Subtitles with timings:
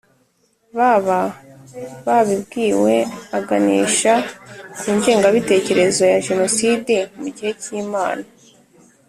[0.77, 1.19] Baba
[2.05, 2.95] babwiwe
[3.37, 4.13] aganisha
[4.79, 8.25] ku ngengabitekerezo ya jenoside mu gihe cy imana